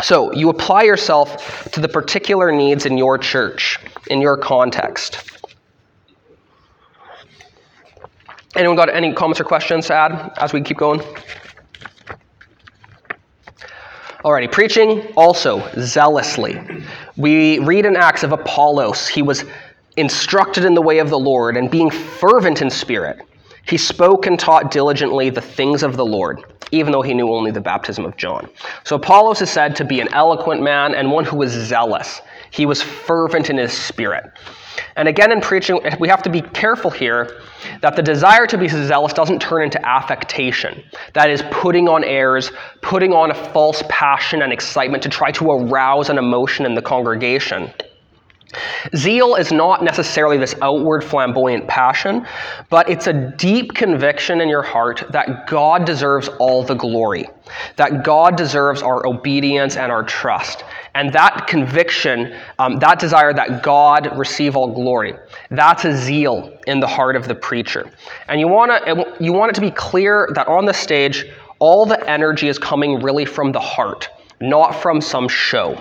[0.00, 5.38] So, you apply yourself to the particular needs in your church, in your context.
[8.54, 11.00] Anyone got any comments or questions to add as we keep going?
[14.28, 16.60] Alrighty, preaching also zealously.
[17.16, 19.46] We read in Acts of Apollos, he was
[19.96, 23.22] instructed in the way of the Lord and being fervent in spirit.
[23.66, 27.52] He spoke and taught diligently the things of the Lord, even though he knew only
[27.52, 28.50] the baptism of John.
[28.84, 32.20] So Apollos is said to be an eloquent man and one who was zealous.
[32.50, 34.30] He was fervent in his spirit.
[34.98, 37.40] And again, in preaching, we have to be careful here
[37.82, 40.82] that the desire to be zealous doesn't turn into affectation.
[41.14, 42.50] That is, putting on airs,
[42.82, 46.82] putting on a false passion and excitement to try to arouse an emotion in the
[46.82, 47.72] congregation.
[48.96, 52.26] Zeal is not necessarily this outward flamboyant passion,
[52.70, 57.28] but it's a deep conviction in your heart that God deserves all the glory,
[57.76, 60.64] that God deserves our obedience and our trust.
[60.94, 65.14] And that conviction, um, that desire that God receive all glory,
[65.50, 67.90] that's a zeal in the heart of the preacher.
[68.28, 68.80] And you, wanna,
[69.20, 71.26] you want it to be clear that on the stage,
[71.58, 74.08] all the energy is coming really from the heart,
[74.40, 75.78] not from some show.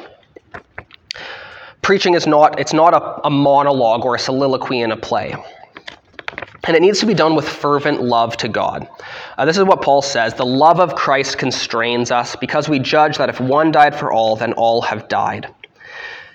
[1.88, 5.34] Preaching is not, it's not a, a monologue or a soliloquy in a play.
[6.65, 8.89] And it needs to be done with fervent love to God.
[9.38, 13.17] Uh, this is what Paul says The love of Christ constrains us because we judge
[13.19, 15.47] that if one died for all, then all have died.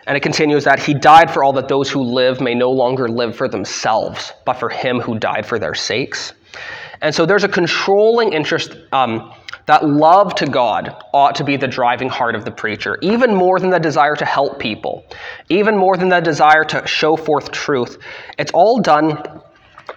[0.06, 3.06] And it continues that he died for all that those who live may no longer
[3.06, 6.32] live for themselves, but for him who died for their sakes.
[7.02, 9.34] And so there's a controlling interest um,
[9.66, 13.58] that love to God ought to be the driving heart of the preacher, even more
[13.58, 15.04] than the desire to help people,
[15.48, 17.98] even more than the desire to show forth truth.
[18.38, 19.40] It's all done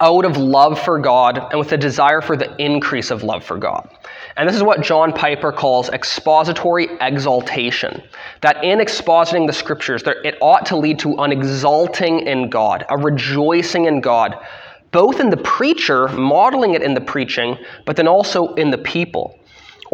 [0.02, 3.58] out of love for God and with a desire for the increase of love for
[3.58, 3.90] God.
[4.38, 8.04] And this is what John Piper calls expository exaltation.
[8.42, 12.98] That in expositing the scriptures, it ought to lead to an exalting in God, a
[12.98, 14.36] rejoicing in God,
[14.92, 19.40] both in the preacher, modeling it in the preaching, but then also in the people.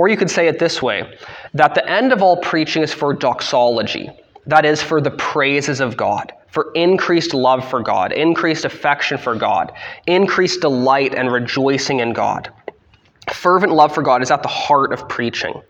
[0.01, 1.15] Or you could say it this way
[1.53, 4.09] that the end of all preaching is for doxology,
[4.47, 9.35] that is, for the praises of God for increased love for God, increased affection for
[9.35, 9.71] God,
[10.07, 12.51] increased delight and rejoicing in God.
[13.31, 15.61] Fervent love for God is at the heart of preaching.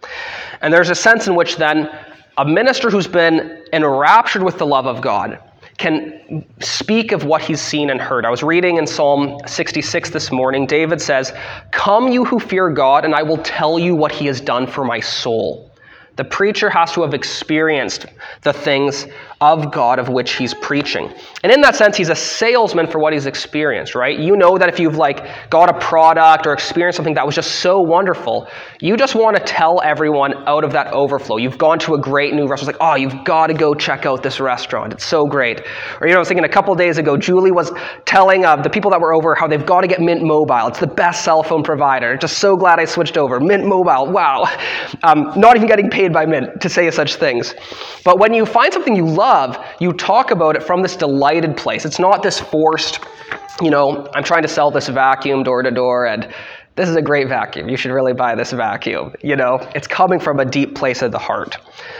[0.62, 1.90] And there's a sense in which then
[2.38, 5.40] a minister who's been enraptured with the love of God
[5.82, 8.24] can speak of what he's seen and heard.
[8.24, 10.68] I was reading in Psalm 66 this morning.
[10.68, 11.34] David says,
[11.72, 14.86] Come, you who fear God, and I will tell you what he has done for
[14.86, 15.72] my soul.
[16.18, 18.06] The preacher has to have experienced
[18.44, 19.08] the things
[19.42, 21.12] of God of which he's preaching.
[21.44, 24.18] And in that sense, he's a salesman for what he's experienced, right?
[24.18, 27.56] You know that if you've like got a product or experienced something that was just
[27.56, 28.48] so wonderful,
[28.80, 31.38] you just want to tell everyone out of that overflow.
[31.38, 34.06] You've gone to a great new restaurant, it's like, oh, you've got to go check
[34.06, 34.94] out this restaurant.
[34.94, 35.62] It's so great.
[36.00, 37.72] Or you know, I was thinking a couple days ago, Julie was
[38.06, 40.68] telling uh, the people that were over how they've got to get Mint Mobile.
[40.68, 42.16] It's the best cell phone provider.
[42.16, 43.40] Just so glad I switched over.
[43.40, 44.48] Mint Mobile, wow.
[45.02, 47.56] Um, not even getting paid by Mint to say such things.
[48.04, 51.56] But when you find something you love, love, you talk about it from this delighted
[51.56, 51.86] place.
[51.86, 53.00] It's not this forced,
[53.62, 56.28] you know, I'm trying to sell this vacuum door to door and
[56.76, 57.70] this is a great vacuum.
[57.70, 59.14] You should really buy this vacuum.
[59.22, 61.58] You know, it's coming from a deep place of the heart.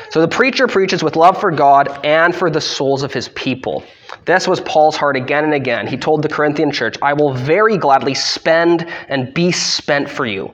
[0.10, 3.84] So the preacher preaches with love for God and for the souls of his people.
[4.26, 5.88] This was Paul's heart again and again.
[5.88, 10.54] He told the Corinthian church, I will very gladly spend and be spent for you,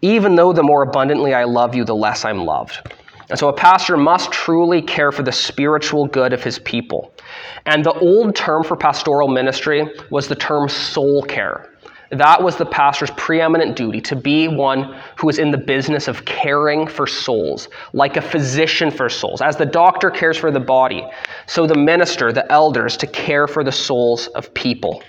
[0.00, 2.80] even though the more abundantly I love you, the less I'm loved.
[3.28, 7.12] And so a pastor must truly care for the spiritual good of his people.
[7.64, 11.70] And the old term for pastoral ministry was the term soul care.
[12.10, 16.24] That was the pastor's preeminent duty to be one who is in the business of
[16.24, 19.42] caring for souls, like a physician for souls.
[19.42, 21.04] As the doctor cares for the body,
[21.46, 25.02] so the minister, the elders, to care for the souls of people.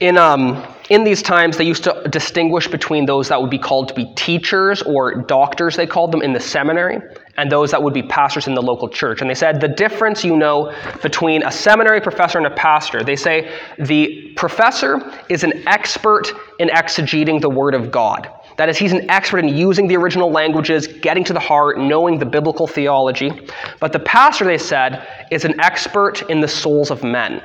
[0.00, 3.88] In um, in these times, they used to distinguish between those that would be called
[3.88, 7.00] to be teachers or doctors, they called them in the seminary,
[7.38, 9.22] and those that would be pastors in the local church.
[9.22, 13.16] And they said the difference, you know, between a seminary professor and a pastor, they
[13.16, 15.00] say the professor
[15.30, 18.30] is an expert in exegeting the Word of God.
[18.56, 22.18] That is, he's an expert in using the original languages, getting to the heart, knowing
[22.18, 23.32] the biblical theology.
[23.80, 27.42] But the pastor, they said, is an expert in the souls of men.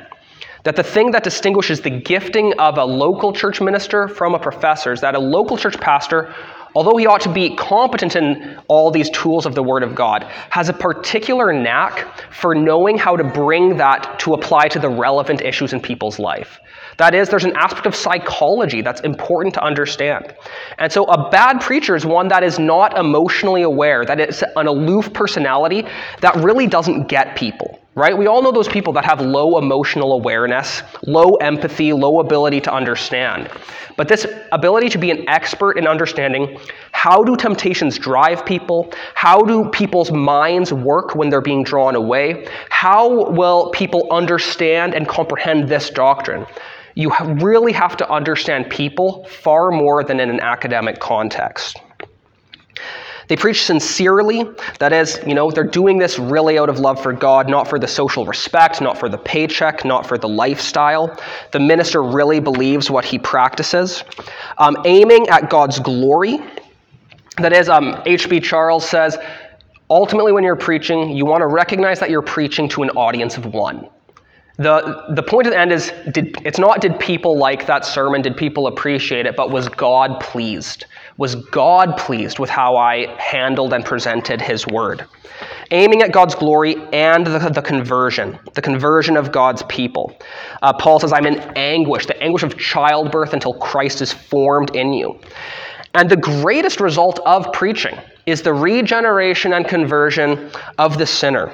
[0.64, 4.91] That the thing that distinguishes the gifting of a local church minister from a professor
[4.91, 6.34] is that a local church pastor,
[6.76, 10.24] although he ought to be competent in all these tools of the Word of God,
[10.49, 15.41] has a particular knack for knowing how to bring that to apply to the relevant
[15.41, 16.60] issues in people's life.
[16.97, 20.36] That is, there's an aspect of psychology that's important to understand.
[20.78, 24.68] And so a bad preacher is one that is not emotionally aware, that is an
[24.68, 25.86] aloof personality
[26.20, 28.18] that really doesn't get people right?
[28.18, 32.74] We all know those people that have low emotional awareness, low empathy, low ability to
[32.74, 33.50] understand.
[33.97, 36.58] But this ability to be an expert in understanding
[36.93, 38.93] how do temptations drive people?
[39.16, 42.47] How do people's minds work when they're being drawn away?
[42.70, 46.45] How will people understand and comprehend this doctrine?
[46.95, 51.78] You really have to understand people far more than in an academic context.
[53.30, 54.43] They preach sincerely.
[54.80, 57.77] That is, you know, they're doing this really out of love for God, not for
[57.77, 61.15] the social respect, not for the paycheck, not for the lifestyle.
[61.51, 64.03] The minister really believes what he practices.
[64.57, 66.39] Um, aiming at God's glory.
[67.38, 68.38] That is, H.B.
[68.38, 69.15] Um, Charles says,
[69.91, 73.45] ultimately, when you're preaching, you want to recognize that you're preaching to an audience of
[73.45, 73.88] one.
[74.57, 78.21] The, the point at the end is did, it's not did people like that sermon,
[78.21, 80.86] did people appreciate it, but was God pleased?
[81.20, 85.05] Was God pleased with how I handled and presented his word?
[85.70, 90.17] Aiming at God's glory and the, the conversion, the conversion of God's people.
[90.61, 94.93] Uh, Paul says, I'm in anguish, the anguish of childbirth until Christ is formed in
[94.93, 95.20] you.
[95.93, 101.51] And the greatest result of preaching is the regeneration and conversion of the sinner.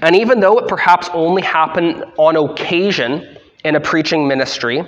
[0.00, 4.82] And even though it perhaps only happened on occasion in a preaching ministry,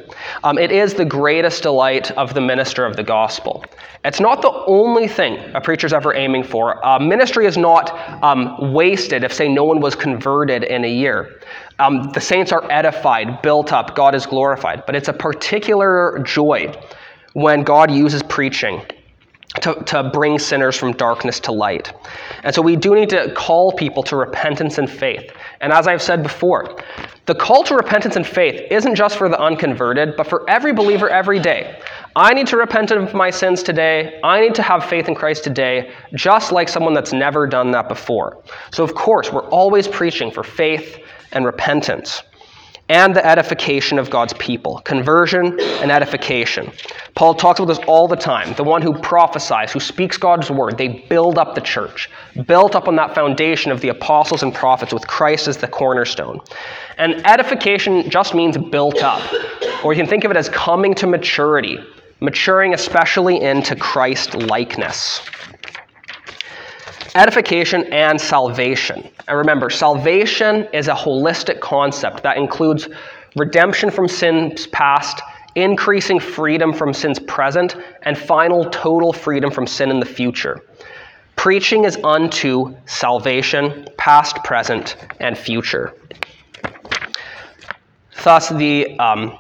[0.45, 3.65] um, it is the greatest delight of the minister of the gospel.
[4.05, 6.85] It's not the only thing a preacher's ever aiming for.
[6.87, 7.91] Uh, ministry is not
[8.23, 11.41] um, wasted if, say, no one was converted in a year.
[11.81, 14.85] Um, the saints are edified, built up, God is glorified.
[14.87, 16.73] But it's a particular joy
[17.33, 18.83] when God uses preaching
[19.63, 21.93] to, to bring sinners from darkness to light.
[22.43, 25.31] And so we do need to call people to repentance and faith.
[25.61, 26.83] And as I've said before,
[27.27, 31.09] the call to repentance and faith isn't just for the unconverted, but for every believer
[31.09, 31.81] every day.
[32.17, 34.21] I need to repent of my sins today.
[34.25, 37.89] I need to have faith in Christ today, just like someone that's never done that
[37.89, 38.43] before.
[38.73, 40.99] So, of course, we're always preaching for faith
[41.33, 42.23] and repentance
[42.91, 44.81] and the edification of God's people.
[44.81, 46.73] Conversion and edification.
[47.15, 48.53] Paul talks about this all the time.
[48.55, 52.11] The one who prophesies, who speaks God's word, they build up the church,
[52.47, 56.41] built up on that foundation of the apostles and prophets with Christ as the cornerstone.
[56.99, 59.23] And edification just means built up,
[59.85, 61.79] or you can think of it as coming to maturity,
[62.19, 65.23] maturing especially into Christ likeness
[67.15, 69.09] edification and salvation.
[69.27, 72.89] And remember, salvation is a holistic concept that includes
[73.37, 75.21] redemption from sins past,
[75.55, 80.63] increasing freedom from sins present, and final total freedom from sin in the future.
[81.37, 85.95] Preaching is unto salvation, past, present, and future.
[88.23, 89.39] Thus, the, um,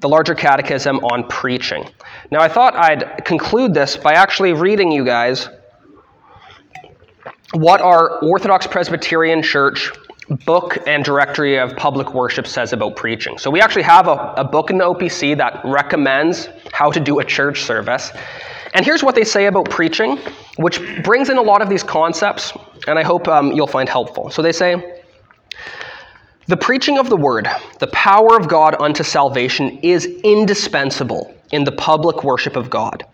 [0.00, 1.86] the larger catechism on preaching.
[2.30, 5.48] Now, I thought I'd conclude this by actually reading you guys
[7.52, 9.92] what our Orthodox Presbyterian Church
[10.44, 13.38] book and directory of public worship says about preaching.
[13.38, 17.20] So we actually have a, a, book in the OPC that recommends how to do
[17.20, 18.10] a church service.
[18.74, 20.18] And here's what they say about preaching,
[20.56, 22.52] which brings in a lot of these concepts,
[22.88, 24.30] and I hope um, you'll find helpful.
[24.30, 25.02] So they say,
[26.48, 31.72] the preaching of the word, the power of God unto salvation, is indispensable in the
[31.72, 33.04] public worship of God.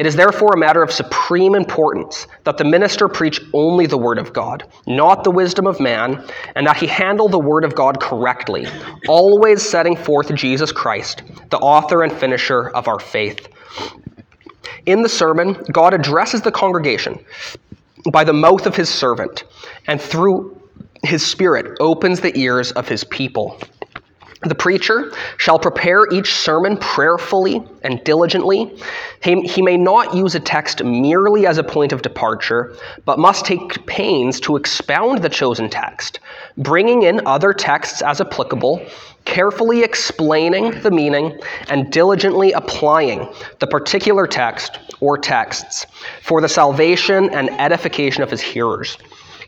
[0.00, 4.16] It is therefore a matter of supreme importance that the minister preach only the Word
[4.16, 6.26] of God, not the wisdom of man,
[6.56, 8.66] and that he handle the Word of God correctly,
[9.08, 13.46] always setting forth Jesus Christ, the author and finisher of our faith.
[14.86, 17.22] In the sermon, God addresses the congregation
[18.10, 19.44] by the mouth of his servant,
[19.86, 20.58] and through
[21.02, 23.60] his Spirit opens the ears of his people.
[24.42, 28.74] The preacher shall prepare each sermon prayerfully and diligently.
[29.22, 32.74] He, he, may not use a text merely as a point of departure,
[33.04, 36.20] but must take pains to expound the chosen text,
[36.56, 38.82] bringing in other texts as applicable,
[39.26, 41.38] carefully explaining the meaning,
[41.68, 43.28] and diligently applying
[43.58, 45.86] the particular text or texts
[46.22, 48.96] for the salvation and edification of his hearers.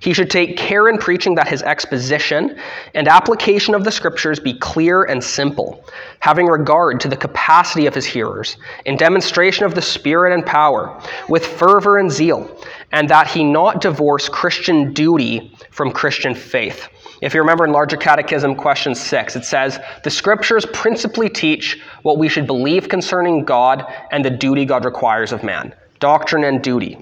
[0.03, 2.59] He should take care in preaching that his exposition
[2.93, 5.85] and application of the Scriptures be clear and simple,
[6.19, 11.01] having regard to the capacity of his hearers, in demonstration of the Spirit and power,
[11.29, 12.51] with fervor and zeal,
[12.91, 16.89] and that he not divorce Christian duty from Christian faith.
[17.21, 22.19] If you remember in Larger Catechism, question 6, it says, The Scriptures principally teach what
[22.19, 26.99] we should believe concerning God and the duty God requires of man doctrine and duty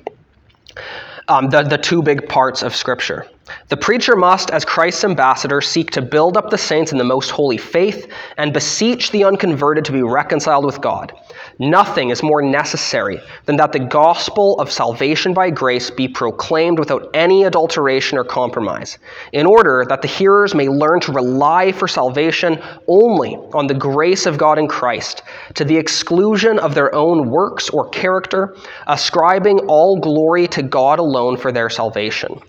[1.31, 3.25] um, the, the two big parts of Scripture.
[3.69, 7.31] The preacher must, as Christ's ambassador, seek to build up the saints in the most
[7.31, 11.13] holy faith and beseech the unconverted to be reconciled with God.
[11.61, 17.11] Nothing is more necessary than that the gospel of salvation by grace be proclaimed without
[17.13, 18.97] any adulteration or compromise,
[19.35, 24.25] in order that the hearers may learn to rely for salvation only on the grace
[24.25, 28.57] of God in Christ, to the exclusion of their own works or character,
[28.87, 32.41] ascribing all glory to God alone for their salvation.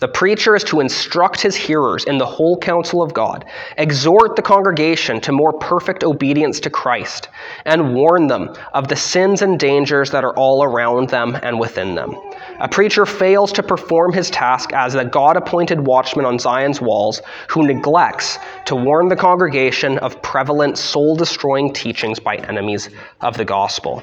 [0.00, 3.44] The preacher is to instruct his hearers in the whole counsel of God,
[3.78, 7.28] exhort the congregation to more perfect obedience to Christ,
[7.64, 11.94] and warn them of the sins and dangers that are all around them and within
[11.94, 12.16] them.
[12.58, 17.22] A preacher fails to perform his task as the God appointed watchman on Zion's walls
[17.48, 22.90] who neglects to warn the congregation of prevalent soul destroying teachings by enemies
[23.20, 24.02] of the gospel.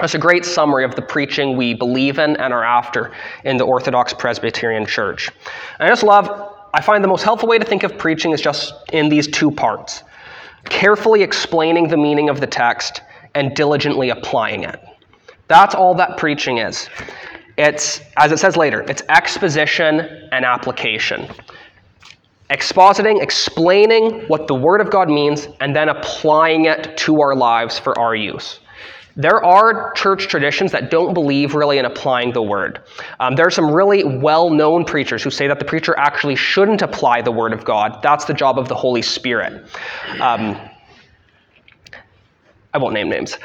[0.00, 3.12] That's a great summary of the preaching we believe in and are after
[3.44, 5.30] in the Orthodox Presbyterian Church.
[5.78, 8.40] And I just love, I find the most helpful way to think of preaching is
[8.40, 10.02] just in these two parts
[10.68, 13.02] carefully explaining the meaning of the text
[13.34, 14.80] and diligently applying it.
[15.48, 16.88] That's all that preaching is.
[17.56, 20.00] It's, as it says later, it's exposition
[20.32, 21.28] and application.
[22.50, 27.78] Expositing, explaining what the Word of God means, and then applying it to our lives
[27.78, 28.60] for our use.
[29.16, 32.82] There are church traditions that don't believe really in applying the word.
[33.20, 36.82] Um, there are some really well known preachers who say that the preacher actually shouldn't
[36.82, 38.00] apply the word of God.
[38.02, 39.64] That's the job of the Holy Spirit.
[40.20, 40.58] Um,
[42.72, 43.38] I won't name names.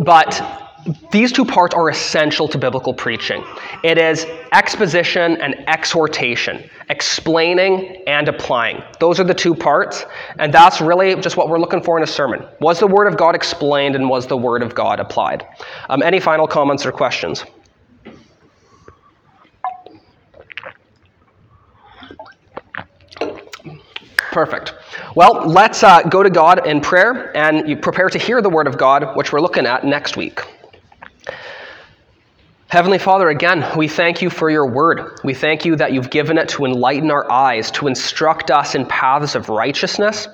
[0.00, 0.63] But
[1.10, 3.42] these two parts are essential to biblical preaching.
[3.82, 8.82] It is exposition and exhortation, explaining and applying.
[9.00, 10.04] Those are the two parts,
[10.38, 12.44] and that's really just what we're looking for in a sermon.
[12.60, 15.46] Was the Word of God explained and was the Word of God applied?
[15.88, 17.44] Um, any final comments or questions?
[24.16, 24.74] Perfect.
[25.14, 28.66] Well, let's uh, go to God in prayer and you prepare to hear the Word
[28.66, 30.42] of God, which we're looking at next week.
[32.74, 35.20] Heavenly Father, again, we thank you for your word.
[35.22, 38.84] We thank you that you've given it to enlighten our eyes, to instruct us in
[38.86, 40.26] paths of righteousness.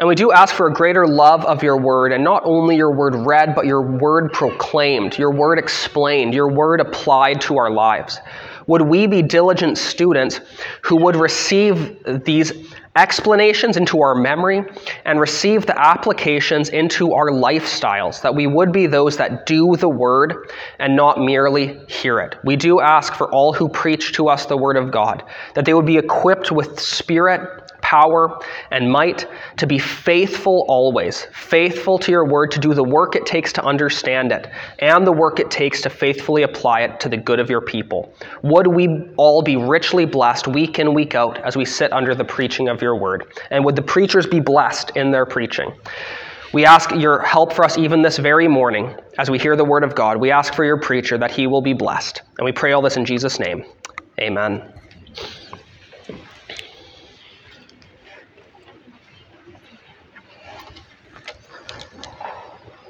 [0.00, 2.92] And we do ask for a greater love of your word, and not only your
[2.92, 8.18] word read, but your word proclaimed, your word explained, your word applied to our lives.
[8.66, 10.40] Would we be diligent students
[10.82, 14.62] who would receive these explanations into our memory
[15.04, 19.88] and receive the applications into our lifestyles, that we would be those that do the
[19.88, 22.36] word and not merely hear it.
[22.44, 25.24] We do ask for all who preach to us the word of God,
[25.54, 28.38] that they would be equipped with spirit power
[28.70, 29.28] and might,
[29.58, 33.62] to be faithful always, faithful to your word, to do the work it takes to
[33.62, 37.50] understand it, and the work it takes to faithfully apply it to the good of
[37.50, 38.12] your people.
[38.42, 42.24] Would we all be richly blessed week in, week out as we sit under the
[42.24, 43.26] preaching of your word?
[43.50, 45.70] And would the preachers be blessed in their preaching?
[46.54, 49.84] We ask your help for us even this very morning as we hear the word
[49.84, 50.16] of God.
[50.16, 52.22] We ask for your preacher that he will be blessed.
[52.38, 53.64] And we pray all this in Jesus' name.
[54.20, 54.73] Amen.